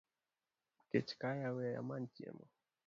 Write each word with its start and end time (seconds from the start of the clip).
.kech 0.89 1.11
kaya 1.21 1.49
wee 1.55 1.77
amany 1.81 2.05
chiemo 2.13 2.45